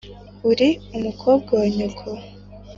[0.49, 2.07] uri umukozi wa nyoko.